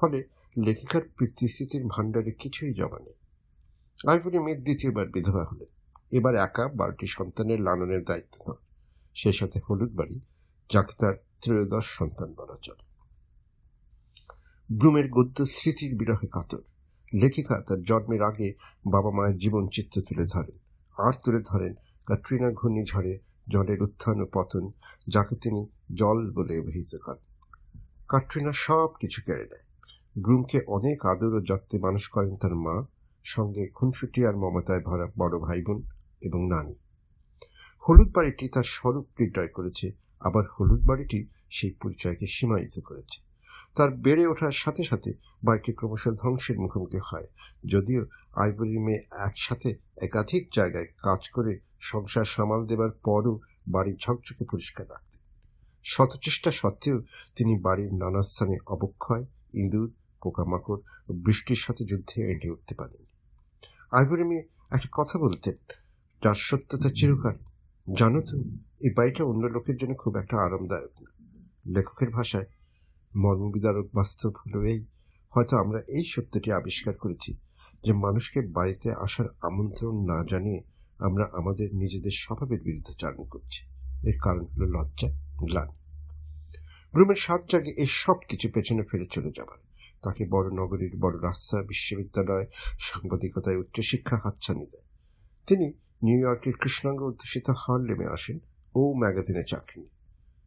ফলে 0.00 0.24
লেখিকার 0.64 1.02
পিতৃস্থিতির 1.18 1.84
ভাণ্ডারে 1.84 2.30
কিছুই 2.30 2.74
জমা 2.74 2.98
নেই। 2.98 3.14
আইভরি 4.08 4.38
মেয়ের 4.38 4.62
দ্বিতীয়বার 4.62 5.08
বিধবা 5.08 5.44
হলেন 5.44 5.66
এবার 6.10 6.34
একা 6.34 6.68
বারোটি 6.68 7.06
সন্তানের 7.06 7.60
লালনের 7.60 8.04
দায়িত্ব 8.04 8.52
নয়। 8.52 8.62
সেই 9.14 9.32
সাথে 9.32 9.60
হলুদ 9.70 9.94
বাড়ি, 9.94 10.20
যাকে 10.70 10.92
তার 10.98 11.14
ত্রয়োদশ 11.40 11.84
সন্তান 11.86 12.34
বলা 12.34 12.56
চলে। 12.62 12.88
ব্রুমের 14.72 15.08
গদ্য 15.08 15.46
স্মৃতির 15.46 15.96
বিরহে 15.96 16.26
কাতর। 16.26 16.62
লেখিকা 17.14 17.60
তার 17.60 17.82
জন্মের 17.82 18.22
আগে 18.22 18.54
বাবা 18.86 19.10
মায়ের 19.10 19.38
জীবন 19.38 19.68
চিত্র 19.68 20.00
তুলে 20.00 20.26
ধরেন। 20.32 20.58
আর 20.96 21.12
তুলে 21.24 21.40
ধরেন 21.46 21.74
কাট্রিনা 22.06 22.50
ঘূর্ণিঝড়ে 22.50 23.18
জলের 23.48 23.82
উত্থান 23.82 24.20
ও 24.20 24.26
পতন, 24.32 24.70
যাকে 25.06 25.36
তিনি 25.36 25.66
জল 25.94 26.30
বলে 26.30 26.58
অভিহিত 26.58 26.96
করেন। 26.96 27.22
কাট্রিনা 28.08 28.52
সব 28.52 28.88
কিছু 29.00 29.22
কেড়ে 29.26 29.44
নেয়। 29.44 29.66
ব্রুমকে 30.22 30.64
অনেক 30.66 31.06
আদর 31.06 31.34
ও 31.34 31.40
যত্নে 31.40 31.78
মানুষ 31.78 32.08
করেন 32.08 32.34
তার 32.34 32.54
মা, 32.54 32.82
সঙ্গে 33.24 33.66
খুনসুটি 33.66 34.26
আর 34.26 34.36
মমতায় 34.36 34.80
ভরা 34.80 35.06
বড় 35.18 35.38
ভাই 35.38 35.62
বোন 35.62 35.82
এবং 36.20 36.48
নানি। 36.48 36.74
হলুদ 37.88 38.12
বাড়িটি 38.14 38.48
তার 38.48 38.62
স্বরূপ 38.62 39.06
নির্ণয় 39.20 39.48
করেছে, 39.48 39.92
আবার 40.20 40.44
হলুদ 40.60 40.86
বাড়িটি 40.86 41.28
সেই 41.50 41.70
পরিচয়কে 41.82 42.26
সীমায়িত 42.26 42.80
করেছে। 42.84 43.20
তার 43.76 43.90
বেড়ে 43.90 44.26
ওঠার 44.26 44.52
সাথে 44.52 44.84
সাথে 44.84 45.14
বাড়িটি 45.44 45.72
ক্রমশ 45.72 46.08
ধ্বংসের 46.08 46.58
মুখোমুখি 46.58 46.98
হয়, 47.04 47.26
যদিও 47.66 48.06
আইভরি 48.32 48.78
মেয়ে 48.78 49.06
একসাথে 49.26 49.76
একাধিক 49.96 50.48
জায়গায় 50.52 50.86
কাজ 50.86 51.28
করে 51.28 51.67
সংসার 51.80 52.24
সামাল 52.24 52.66
দেবার 52.66 52.90
পরও 53.04 53.40
বাড়ি 53.68 53.96
ঝকঝকে 54.00 54.44
পরিষ্কার 54.44 54.90
রাখতেন 54.90 55.22
শত 55.84 56.16
চেষ্টা 56.22 56.50
সত্ত্বেও 56.50 57.02
তিনি 57.36 57.58
বাড়ির 57.58 57.94
নানা 57.94 58.22
স্থানে 58.22 58.58
অবক্ষয়, 58.66 59.24
ইঁদুর, 59.54 59.90
পোকামাকড় 60.22 60.80
ও 61.08 61.12
বৃষ্টির 61.12 61.56
সাথে 61.56 61.84
যুদ্ধে 61.84 62.22
এড়িয়ে 62.22 62.52
উঠতে 62.52 62.74
পারেন। 62.74 63.04
আইভরি 63.90 64.24
মেয়ে 64.24 64.48
একটা 64.70 64.88
কথা 64.92 65.18
বলতেন, 65.18 65.56
যার 66.22 66.34
সত্যতা 66.34 66.88
চিরকাল, 66.88 67.36
জানো 67.92 68.20
তো, 68.20 68.38
এই 68.80 68.90
বাড়িটা 68.96 69.24
অন্য 69.24 69.46
লোকের 69.46 69.76
জন্য 69.76 69.94
খুব 69.94 70.16
একটা 70.16 70.36
আরামদায়ক 70.36 71.02
না। 71.02 71.10
লেখকের 71.66 72.10
ভাষায়, 72.10 72.46
মর্মবিদারক 73.16 73.88
বাস্তব 73.94 74.32
হলো 74.36 74.62
এই, 74.62 74.86
হয়তো 75.30 75.56
আমরা 75.58 75.80
এই 75.88 76.04
সত্যটি 76.04 76.52
আবিষ্কার 76.52 76.94
করেছি 76.94 77.36
যে 77.84 77.92
মানুষকে 77.92 78.42
বাড়িতে 78.42 78.92
আসার 78.92 79.26
আমন্ত্রণ 79.40 79.94
না 80.04 80.24
জানিয়ে 80.28 80.62
আমরা 80.98 81.30
আমাদের 81.32 81.74
নিজেদের 81.74 82.10
স্বভাবের 82.10 82.60
বিরুদ্ধে 82.60 82.92
চালন 82.92 83.24
করছি। 83.24 83.64
এর 84.08 84.18
কারণ 84.22 84.44
হলো 84.44 84.66
লজ্জা, 84.66 85.08
গ্লান। 85.34 85.68
ব্রুমের 86.94 87.14
সাত 87.14 87.40
জাগে 87.48 87.70
এই 87.70 87.86
সব 87.88 88.16
কিছু 88.28 88.48
পেছনে 88.54 88.82
ফেলে 88.82 89.04
চলে 89.04 89.32
যাবার 89.36 89.58
তাকে 90.02 90.26
বড় 90.30 90.50
নগরীর, 90.50 90.96
বড় 91.00 91.22
রাস্তা, 91.22 91.62
বিশ্ববিদ্যালয়, 91.62 92.46
সাংবাদিকতায় 92.78 93.56
উচ্চশিক্ষা 93.56 94.20
হাতছানি 94.24 94.66
দেয়। 94.66 94.82
তিনি 95.46 95.72
নিউ 96.02 96.18
ইয়র্কের 96.18 96.52
কৃষ্ণাঙ্গ 96.52 97.02
অধ্যুষিত 97.02 97.50
হারলেমে 97.50 98.06
আসেন 98.06 98.38
ও 98.74 98.92
ম্যাগাজিনে 98.92 99.44
চাকরি 99.44 99.88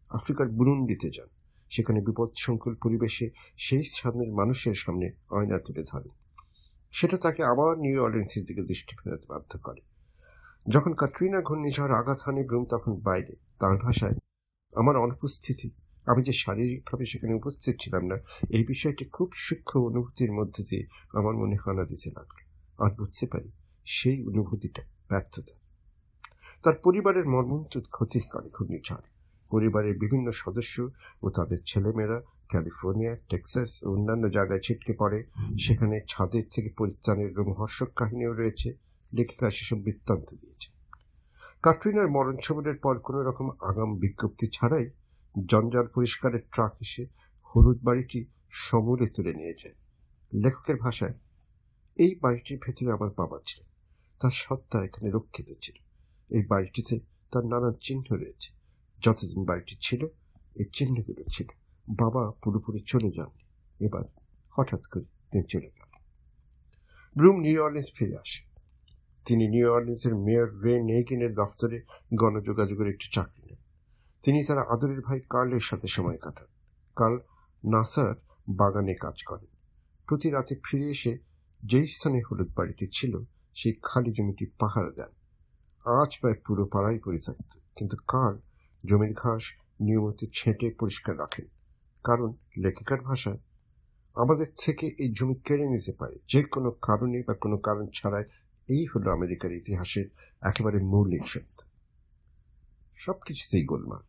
আফ্রিকার 0.09 0.49
বুরুন্ডিতে 0.49 1.09
যান। 1.09 1.27
সেখানে 1.69 2.01
বিপদসংকুল 2.01 2.75
পরিবেশে 2.75 3.29
সেই 3.57 3.83
স্থানের 3.83 4.33
মানুষের 4.33 4.73
সামনে 4.73 5.11
আয়না 5.29 5.59
তুলে 5.59 5.83
ধরেন। 5.87 6.09
সেটা 6.91 7.17
তাকে 7.17 7.43
আবার 7.43 7.77
নিউ 7.77 8.03
অর্লিন্সের 8.03 8.45
দিকে 8.45 8.61
দৃষ্টি 8.61 8.95
ফেরাতে 9.03 9.25
বাধ্য 9.27 9.59
করে। 9.59 9.90
যখন 10.69 10.93
কাটরিনা 10.93 11.41
ঘূর্ণিঝড় 11.41 11.95
আঘাত 11.95 12.17
হানি 12.25 12.65
তখন 12.69 12.95
বাইরে। 12.95 13.35
তার 13.59 13.77
ভাষায়, 13.77 14.15
আমার 14.73 14.97
অনুপস্থিতি, 14.97 15.71
আমি 16.05 16.23
যে 16.23 16.33
শারীরিকভাবে 16.33 17.05
সেখানে 17.05 17.33
উপস্থিত 17.33 17.75
ছিলাম 17.79 18.05
না, 18.05 18.15
এই 18.49 18.65
বিষয়টি 18.65 19.05
খুব 19.05 19.29
সূক্ষ্ম 19.33 19.85
অনুভূতির 19.85 20.31
মধ্যে 20.31 20.63
দিয়ে 20.69 20.85
আমার 21.13 21.35
মনে 21.35 21.55
হানা 21.55 21.83
দিতে 21.83 22.11
লাগল। 22.15 22.41
আজ 22.83 22.97
বুঝতে 22.97 23.27
পারি 23.27 23.51
সেই 23.85 24.27
অনুভূতিটা 24.27 24.81
ব্যর্থতা। 25.09 25.53
তার 26.63 26.73
পরিবারের 26.83 27.27
মর্মন্তুদ 27.27 27.83
ক্ষতি 27.91 28.19
করে 28.19 28.49
ঘূর্ণিঝড়। 28.49 29.01
পরিবারের 29.51 29.97
বিভিন্ন 29.97 30.31
সদস্য 30.31 30.89
ও 31.21 31.29
তাদের 31.29 31.57
ছেলেমেয়েরা 31.65 32.21
ক্যালিফোর্নিয়া, 32.49 33.15
টেক্সাস 33.29 33.83
ও 33.83 33.91
অন্যান্য 33.91 34.29
জায়গায় 34.29 34.59
ছিটকে 34.59 34.93
পড়ে। 34.93 35.23
সেখানে 35.59 36.01
ছাদের 36.07 36.43
থেকে 36.51 36.69
পরিত্রাণের 36.77 37.35
রোমহর্ষক 37.35 37.93
কাহিনীও 37.95 38.33
রয়েছে। 38.33 38.90
লেখিকা 39.13 39.51
সেসব 39.51 39.79
বৃত্তান্ত 39.81 40.33
দিয়েছে 40.33 40.69
কাটরিনার 41.63 42.09
মরণ 42.09 42.35
ছবলের 42.37 42.77
পর 42.77 42.99
কোনো 42.99 43.23
রকম 43.23 43.49
আগাম 43.49 43.97
বিজ্ঞপ্তি 43.97 44.47
ছাড়াই 44.47 44.89
জঞ্জাল 45.47 45.87
পরিষ্কারের 45.87 46.43
ট্রাক 46.51 46.73
এসে 46.81 47.07
হলুদ 47.55 47.79
বাড়িটি 47.83 48.25
সমূলে 48.51 49.07
তুলে 49.07 49.33
নিয়ে 49.33 49.53
যায় 49.59 49.75
লেখকের 50.33 50.75
ভাষায়, 50.75 51.13
এই 51.97 52.15
বাড়িটির 52.21 52.59
ভেতরে 52.65 52.91
আমার 52.91 53.09
বাবা 53.17 53.39
ছিল 53.45 53.63
তার 54.19 54.31
সত্তা 54.31 54.83
এখানে 54.83 55.11
রক্ষিত 55.11 55.49
ছিল। 55.61 55.75
এই 56.29 56.45
বাড়িটিতে 56.45 56.99
তার 57.31 57.45
নানান 57.45 57.73
চিহ্ন 57.81 58.15
রয়েছে। 58.15 58.53
যতদিন 58.99 59.45
বাড়িটি 59.45 59.75
ছিল, 59.81 60.05
এই 60.55 60.65
চিহ্নগুলো 60.73 61.23
ছিল। 61.29 61.47
বাবা 61.89 62.31
পুরোপুরি 62.31 62.79
চলে 62.85 63.11
যাননি। 63.11 63.43
এবার 63.85 64.03
হঠাৎ 64.49 64.87
করে 64.87 65.05
তিনি 65.31 65.43
চলে 65.49 65.69
গেল 65.75 65.91
ব্রুম 67.17 67.39
নিউ 67.39 67.63
অর্লিন্স 67.63 67.89
ফিরে 67.95 68.17
আসে। 68.17 68.50
তিনি 69.25 69.47
নিউ 69.47 69.73
অর্লিন্সের 69.73 70.15
মেয়র 70.15 70.61
রে 70.61 70.83
নেগিনের 70.83 71.33
দফতরে 71.33 71.81
গণযোগাযোগের 72.15 72.87
একটি 72.87 73.09
চাকরি 73.11 73.41
নেন। 73.41 73.57
তিনি 74.23 74.43
তার 74.43 74.57
আদরের 74.57 75.01
ভাই 75.01 75.21
কার্লের 75.29 75.59
সাথে 75.59 75.87
সময় 75.87 76.17
কাটান। 76.17 76.47
কার্ল 76.95 77.17
নাসার 77.65 78.15
বাগানে 78.49 78.93
কাজ 78.93 79.23
করেন। 79.23 79.47
প্রতি 80.07 80.29
রাতে 80.29 80.55
ফিরে 80.65 80.89
এসে 80.89 81.17
যেই 81.65 81.85
স্থানে 81.85 82.21
হলুদ 82.31 82.51
বাড়িটি 82.55 82.87
ছিল, 82.91 83.23
সেই 83.53 83.75
খালি 83.83 84.11
জমিটি 84.11 84.45
পাহারা 84.59 84.91
দেন। 84.91 85.11
আজ 85.85 86.19
প্রায় 86.19 86.35
পুরো 86.45 86.65
পাড়াই 86.65 86.99
পড়ে 86.99 87.19
থাকত, 87.25 87.59
কিন্তু 87.75 87.97
কার্ল 88.07 88.37
জমির 88.85 89.13
ঘাস 89.13 89.53
নিয়মিত 89.81 90.29
ছেঁটে 90.33 90.71
পরিষ্কার 90.79 91.19
রাখেন। 91.19 91.45
কারণ 92.03 92.33
লেখিকার 92.57 93.01
ভাষায় 93.01 93.37
আমাদের 94.15 94.45
থেকে 94.65 94.87
এই 94.87 95.13
জমি 95.19 95.35
কেড়ে 95.35 95.67
নিতে 95.67 95.91
পারে। 95.91 96.19
যে 96.29 96.43
কোনো 96.43 96.71
কারণে 96.71 97.23
বা 97.27 97.33
কোনো 97.33 97.57
কারণ 97.57 97.87
ছাড়াই 97.87 98.23
এই 98.67 98.85
হলো 98.85 99.11
আমেরিকার 99.11 99.51
ইতিহাসের 99.51 100.05
একেবারে 100.41 100.83
মৌলিক 100.83 101.27
সত্য। 101.27 101.63
সবকিছুতেই 102.95 103.65
গোলমাল। 103.65 103.99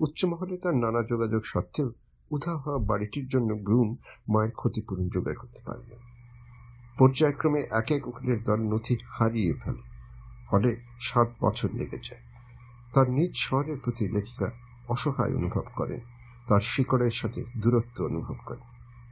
উচ্চমহলে 0.00 0.56
তার 0.56 0.76
নানা 0.76 1.02
যোগাযোগ 1.02 1.42
সত্ত্বেও 1.44 1.92
উধা 2.30 2.56
হওয়া 2.56 2.78
বাড়িটির 2.78 3.28
জন্য 3.28 3.54
ব্রুম 3.54 3.96
মায়ের 4.28 4.50
ক্ষতিপূরণ 4.50 5.08
জোগাড় 5.08 5.34
করতে 5.34 5.62
পারলেন 5.66 5.98
পর্যায়ক্রমে 6.98 7.60
এক 7.70 7.90
এক 7.90 8.08
উকিলের 8.08 8.42
দল 8.42 8.56
নথি 8.56 8.96
হারিয়ে 9.06 9.52
ফেলে। 9.52 9.82
ফলে 10.46 10.76
সাত 11.00 11.28
বছর 11.40 11.68
লেগে 11.72 11.98
যায়। 12.04 12.20
তার 12.94 13.10
নিজ 13.10 13.36
শহরের 13.36 13.76
প্রতি 13.84 14.08
লেখিকা 14.08 14.50
অসহায় 14.88 15.34
অনুভব 15.34 15.64
করেন। 15.74 16.00
তার 16.48 16.60
শিকড়ের 16.60 17.10
সাথে 17.10 17.44
দূরত্ব 17.56 18.04
অনুভব 18.04 18.34
করেন। 18.46 18.62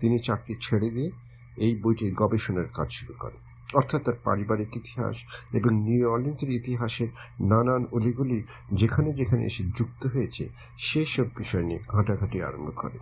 তিনি 0.00 0.18
চাকরি 0.18 0.56
ছেড়ে 0.60 0.90
দিয়ে 0.90 1.10
এই 1.56 1.76
বইটির 1.76 2.14
গবেষণার 2.14 2.68
কাজ 2.74 2.90
শুরু 2.90 3.14
করেন। 3.18 3.51
অর্থাৎ 3.74 4.02
তার 4.04 4.14
পারিবারিক 4.24 4.76
ইতিহাস 4.76 5.16
এবং 5.52 5.82
নিউ 5.82 6.10
অর্লিন্সের 6.10 6.50
ইতিহাসের 6.50 7.08
নানান 7.40 7.86
অলিগুলি 7.92 8.42
যেখানে 8.72 9.12
যেখানে 9.12 9.44
এসে 9.44 9.62
যুক্ত 9.76 10.06
হয়েছে, 10.06 10.48
সেসব 10.78 11.26
বিষয় 11.36 11.62
নিয়ে 11.62 11.80
ঘাঁটাঘাঁটি 11.88 12.42
আরম্ভ 12.42 12.70
করে। 12.76 12.98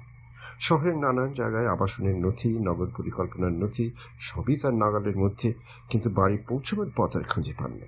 শহরের 0.61 0.97
নানান 0.97 1.33
জায়গায় 1.33 1.69
আবাসনের 1.69 2.17
নথি, 2.17 2.49
নগর 2.49 2.87
পরিকল্পনার 2.97 3.53
নথি, 3.53 3.91
সবই 4.19 4.57
তার 4.57 4.75
নাগালের 4.75 5.17
মধ্যে, 5.17 5.55
কিন্তু 5.91 6.11
বাড়ি 6.11 6.39
পৌঁছবার 6.49 6.87
পথ 6.97 7.17
আর 7.17 7.23
খুঁজে 7.23 7.55
পান 7.59 7.71
না। 7.71 7.87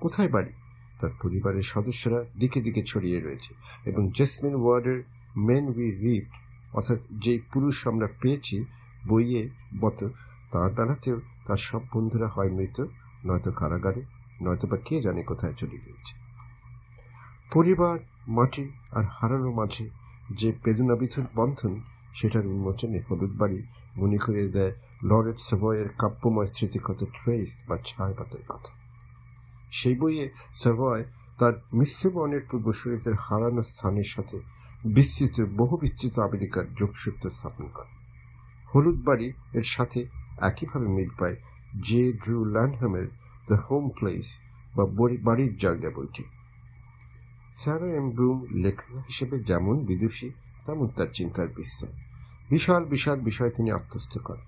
কোথায় 0.00 0.28
বাড়ি? 0.28 0.52
তার 0.98 1.10
পরিবারের 1.22 1.62
সদস্যরা 1.62 2.24
দিকে 2.38 2.60
দিকে 2.60 2.82
ছড়িয়ে 2.82 3.20
রয়েছে 3.20 3.54
এবং 3.84 4.10
জেসমিন 4.14 4.54
ওয়ার্ডের 4.54 5.02
মেন 5.36 5.64
উই 5.68 5.90
রিড, 5.90 6.26
অর্থাৎ 6.72 6.98
যেই 7.10 7.38
পুরুষ 7.52 7.86
আমরা 7.86 8.08
পেয়েছি, 8.20 8.64
বইয়ে 9.08 9.48
মতো 9.74 10.08
তার 10.50 10.70
বেলাতেও 10.70 11.20
তার 11.46 11.56
সব 11.56 11.80
বন্ধুরা 11.94 12.28
হয় 12.28 12.50
মৃত, 12.50 12.84
নয়তো 13.26 13.52
কারাগারে, 13.52 14.02
নয়তো 14.42 14.68
বা 14.68 14.76
কে 14.84 15.00
জানে 15.00 15.22
কোথায় 15.22 15.54
চলে 15.54 15.78
গিয়েছে। 15.78 16.14
পরিবার, 17.52 17.98
মাটি 18.28 18.70
আর 18.92 19.04
হারানো 19.10 19.52
মাঝে 19.52 19.90
যে 20.30 20.52
বেদনাবিথুর 20.64 21.24
বন্ধন, 21.34 21.80
সেটার 22.14 22.46
উন্মোচনে 22.46 23.02
হলুদ 23.10 23.36
বাড়ি 23.38 23.62
মনে 23.96 24.16
করিয়ে 24.16 24.48
দেয় 24.48 24.72
লরেট 25.04 25.38
সভয়ের 25.38 25.88
কাব্যময় 25.98 26.46
স্মৃতিকথা 26.46 27.06
ট্রেস 27.06 27.56
বা 27.68 27.78
ছায়াপাতের 27.84 28.40
কথা। 28.48 28.72
সেই 29.70 29.94
বইয়ে 29.94 30.30
সভয় 30.54 31.04
তার 31.38 31.52
মিশ্র 31.52 31.78
মিশ্রবর্ণের 31.78 32.40
পূর্বসূরীদের 32.50 33.14
হারানো 33.20 33.62
স্থানের 33.62 34.02
সাথে 34.02 34.40
বিস্তৃত, 34.84 35.46
বহু 35.56 35.76
বিস্তৃত 35.76 36.18
আমেরিকার 36.18 36.74
যোগসূত্র 36.74 37.30
স্থাপন 37.30 37.68
করে। 37.74 37.94
হলুদ 38.74 39.04
বাড়ি 39.04 39.32
এর 39.52 39.62
সাথে 39.62 40.06
একইভাবে 40.40 40.88
মিল 40.88 41.10
পায় 41.18 41.36
জে 41.82 42.12
ড্রু 42.12 42.44
ল্যান্ডহামের 42.44 43.06
দ্য 43.46 43.56
হোম 43.70 43.90
প্লেস 43.98 44.40
বা 44.76 44.84
বাড়ির 45.22 45.56
জায়গা 45.56 45.90
বইটি। 45.90 46.24
স্যারা 47.54 47.86
এম 47.86 48.10
ব্রুম 48.10 48.46
লেখক 48.50 48.96
হিসেবে 48.96 49.38
যেমন 49.38 49.84
বিদুষী, 49.84 50.30
তেমন 50.66 50.88
তার 50.88 51.06
চিন্তার 51.12 51.48
বিস্তার। 51.56 51.88
বিশাল 52.50 52.84
বিশাল 52.84 53.20
বিষয় 53.20 53.50
তিনি 53.50 53.70
আত্মস্থ 53.72 54.18
করেন। 54.18 54.44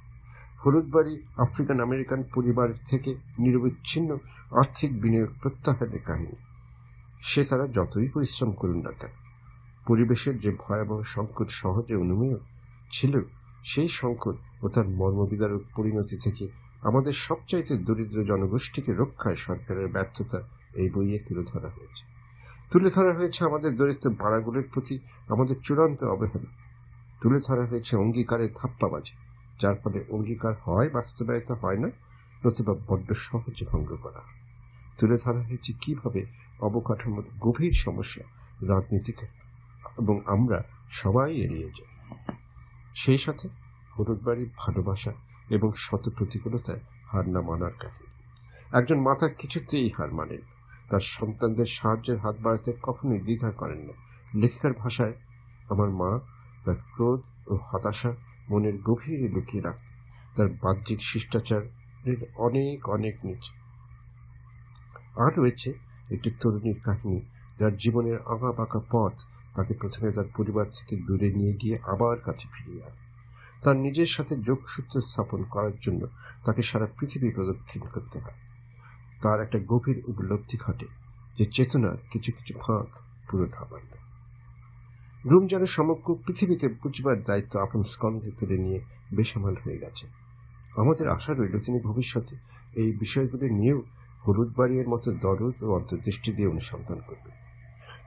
হলুদ 0.64 0.86
বাড়ি 0.90 1.22
আফ্রিকান 1.36 1.80
আমেরিকান 1.80 2.22
পরিবার 2.34 2.68
থেকে 2.86 3.14
নিরবিচ্ছিন্ন 3.38 4.16
আর্থিক 4.50 5.00
বিনিয়োগ 5.00 5.30
প্রত্যাহারের 5.42 6.02
কাহিনী। 6.04 6.36
সে 7.20 7.44
তারা 7.44 7.66
যতই 7.66 8.08
পরিশ্রম 8.08 8.52
করুন 8.52 8.78
না 8.82 8.90
কেন, 8.90 9.10
পরিবেশের 9.86 10.38
যে 10.38 10.56
ভয়াবহ 10.58 11.02
সংকট 11.02 11.48
সহজে 11.48 11.96
অনুমেয় 11.96 12.38
ছিল 12.90 13.20
সেই 13.66 13.88
সংকট 13.88 14.36
ও 14.62 14.68
তার 14.68 14.86
মর্মবিদারক 14.88 15.62
পরিণতি 15.76 16.16
থেকে 16.16 16.44
আমাদের 16.82 17.12
সবচাইতে 17.12 17.74
দরিদ্র 17.78 18.18
জনগোষ্ঠীকে 18.24 18.92
রক্ষায় 18.92 19.34
সরকারের 19.34 19.88
ব্যর্থতা 19.88 20.38
এই 20.74 20.88
বইয়ে 20.90 21.18
তুলে 21.18 21.42
ধরা 21.42 21.68
হয়েছে। 21.68 22.04
তুলে 22.70 22.90
ধরা 22.90 23.12
হয়েছে 23.14 23.40
আমাদের 23.44 23.76
দরিদ্র 23.76 24.06
পাড়াগুলির 24.20 24.66
প্রতি 24.72 24.98
আমাদের 25.28 25.56
চূড়ান্ত 25.62 26.00
অবহেলা। 26.04 26.50
তুলে 27.20 27.40
ধরা 27.40 27.64
হয়েছে 27.66 27.92
অঙ্গীকারের 27.96 28.50
ধাপ্পাবাজি, 28.54 29.14
যার 29.60 29.76
ফলে 29.82 30.04
অঙ্গীকার 30.10 30.54
হয়, 30.64 30.88
বাস্তবায়িত 30.88 31.50
হয় 31.50 31.76
না, 31.76 31.88
নতুবা 32.44 32.74
বড্ড 32.88 33.08
সহজে 33.12 33.64
ভঙ্গ 33.64 33.90
করা 34.02 34.22
তুলে 34.98 35.16
ধরা 35.16 35.40
হয়েছে 35.42 35.72
কীভাবে 35.80 36.20
অবকাঠামোর 36.60 37.24
গভীর 37.40 37.74
সমস্যা 37.76 38.24
রাজনীতিকে 38.68 39.26
এবং 39.98 40.16
আমরা 40.26 40.58
সবাই 40.90 41.30
এড়িয়ে 41.36 41.70
যাই। 41.76 41.95
সেই 42.96 43.18
সাথে 43.18 43.48
হলুদ 43.98 44.22
বাড়ির 44.22 44.50
ভালোবাসা 44.56 45.12
এবং 45.50 45.70
শত 45.76 46.08
প্রতিকূলতায় 46.08 46.80
হার 47.06 47.28
না 47.28 47.40
মানার 47.40 47.70
কাহিনী। 47.80 48.06
একজন 48.78 49.00
মাথা 49.00 49.28
কিছুতেই 49.28 49.90
হার 49.96 50.12
মানেন 50.12 50.40
তার 50.90 51.00
সন্তানদের 51.00 51.66
সাহায্যের 51.66 52.18
হাত 52.18 52.36
বাড়াতে 52.40 52.72
কখনোই 52.82 53.18
দ্বিধা 53.18 53.50
করেন 53.50 53.78
না। 53.78 53.92
লেখিকার 54.34 54.72
ভাষায়, 54.72 55.12
আমার 55.70 55.90
মা 55.90 56.20
তার 56.64 56.74
ক্রোধ 56.74 57.20
ও 57.46 57.58
হতাশা 57.62 58.14
মনের 58.50 58.78
গভীরে 58.82 59.28
লুকিয়ে 59.28 59.62
রাখত। 59.62 59.88
তার 60.36 60.48
বাহ্যিক 60.48 61.02
শিষ্টাচারের 61.02 62.16
অনেক 62.36 62.88
অনেক 62.88 63.24
নিচে। 63.24 63.52
আর 65.16 65.30
রয়েছে 65.38 65.72
একটি 66.10 66.30
তরুণীর 66.40 66.80
কাহিনী, 66.84 67.20
যার 67.58 67.76
জীবনের 67.76 68.18
আঁকা 68.20 68.52
বাঁকা 68.52 68.80
পথ 68.90 69.12
তাকে 69.56 69.74
প্রথমে 69.74 70.12
তার 70.12 70.28
পরিবার 70.36 70.66
থেকে 70.74 70.96
দূরে 70.96 71.32
নিয়ে 71.32 71.52
গিয়ে 71.52 71.78
আবার 71.86 72.20
কাছে 72.20 72.48
ফিরিয়ে 72.52 72.84
আনে। 72.84 73.00
তার 73.62 73.76
নিজের 73.76 74.06
সাথে 74.06 74.36
যোগসূত্র 74.36 75.00
স্থাপন 75.00 75.44
করার 75.44 75.76
জন্য 75.80 76.06
তাকে 76.44 76.62
সারা 76.62 76.86
পৃথিবী 76.98 77.30
প্রদক্ষিণ 77.30 77.82
করতে 77.94 78.18
হয়। 78.18 78.38
তার 79.22 79.40
একটা 79.40 79.58
গভীর 79.66 80.02
উপলব্ধি 80.06 80.56
ঘটে 80.58 80.86
যে 81.38 81.44
চেতনার 81.44 81.96
কিছু 82.10 82.32
কিছু 82.32 82.54
ফাঁক 82.58 82.88
পূরণ 83.30 83.50
হবার 83.58 83.80
না 83.80 83.96
রুম 85.30 85.46
যেন 85.46 85.64
সমগ্র 85.66 86.08
পৃথিবীকে 86.26 86.68
বুঝবার 86.68 87.22
দায়িত্ব 87.22 87.60
আপন 87.60 87.82
স্কন্ধে 87.82 88.30
তুলে 88.30 88.56
নিয়ে 88.58 88.80
বেসামাল 89.14 89.54
হয়ে 89.64 89.78
গেছে। 89.78 90.06
আমাদের 90.76 91.08
আশা 91.08 91.32
রইল 91.34 91.60
তিনি 91.60 91.78
ভবিষ্যতে 91.80 92.36
এই 92.74 92.92
বিষয়গুলি 92.92 93.50
নিয়েও 93.50 93.82
হলুদ 94.28 94.50
বাড়ির 94.56 94.88
মতো 94.88 95.08
দরদ 95.12 95.56
ও 95.62 95.66
অন্তর্দৃষ্টি 95.74 96.30
দিয়ে 96.32 96.48
অনুসন্ধান 96.48 97.00
করবেন। 97.06 97.45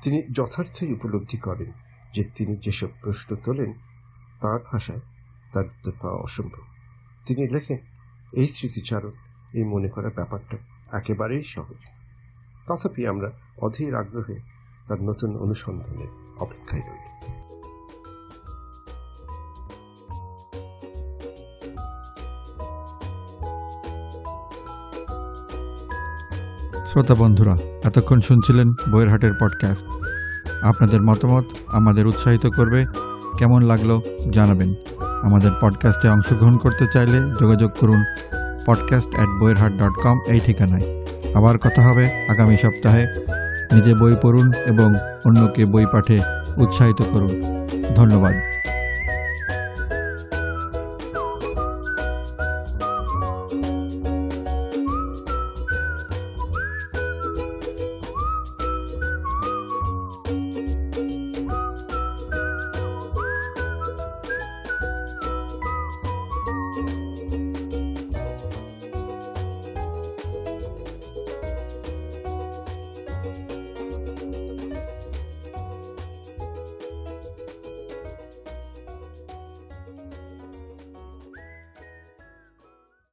তিনি 0.01 0.23
যথার্থই 0.31 0.93
উপলব্ধি 0.93 1.37
করেন 1.37 1.71
যে 2.13 2.23
তিনি 2.35 2.55
যেসব 2.55 2.87
প্রশ্ন 3.01 3.35
তোলেন, 3.35 3.73
তার 4.41 4.59
ভাষায় 4.71 4.99
তার 5.53 5.65
উত্তর 5.65 5.91
পাওয়া 6.01 6.19
অসম্ভব। 6.21 6.63
তিনি 7.25 7.47
লেখেন, 7.47 7.77
এই 8.33 8.47
স্মৃতিচারণ, 8.47 9.11
এই 9.53 9.63
মনে 9.63 9.89
করা 9.89 10.09
ব্যাপারটা 10.09 10.57
একেবারেই 10.91 11.43
সহজ। 11.43 11.81
তথাপি 12.67 13.07
আমরা 13.07 13.31
অধীর 13.61 13.95
আগ্রহে 13.95 14.39
তার 14.87 15.03
নতুন 15.03 15.37
অনুসন্ধানের 15.37 16.07
অপেক্ষায় 16.39 16.81
রইল 16.81 17.38
শ্রোতা 26.91 27.15
বন্ধুরা, 27.15 27.57
এতক্ষণ 27.83 28.21
শুনছিলেন 28.21 28.73
বইয়ের 28.91 29.09
হাটের 29.09 29.31
পডকাস্ট 29.39 29.85
আপনাদের 30.63 31.01
মতামত 31.01 31.43
আমাদের 31.67 32.07
উৎসাহিত 32.07 32.47
করবে, 32.47 32.85
কেমন 33.37 33.61
লাগল 33.61 34.01
জানাবেন। 34.31 34.73
আমাদের 35.23 35.51
পডকাস্টে 35.61 36.09
অংশগ্রহণ 36.09 36.57
করতে 36.57 36.85
চাইলে 36.93 37.19
যোগাযোগ 37.39 37.71
করুন 37.79 38.03
পডকাস্ট 38.65 39.09
অ্যাট 39.15 39.29
বইয়ের 39.41 39.57
হাট 39.57 39.71
ডট 39.71 40.03
কম 40.03 40.19
এই 40.27 40.39
ঠিকানায়। 40.39 41.05
আবার 41.33 41.57
কথা 41.57 41.81
হবে 41.81 42.09
আগামী 42.29 42.57
সপ্তাহে। 42.57 43.07
নিজে 43.71 43.95
বই 43.95 44.15
পড়ুন 44.21 44.53
এবং 44.65 44.95
অন্যকে 45.25 45.65
বই 45.65 45.85
পাঠে 45.85 46.19
উৎসাহিত 46.55 47.03
করুন। 47.11 47.41
ধন্যবাদ। 47.95 48.33